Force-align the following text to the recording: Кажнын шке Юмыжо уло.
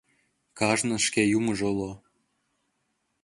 Кажнын 0.59 0.99
шке 1.05 1.21
Юмыжо 1.37 1.67
уло. 1.73 1.91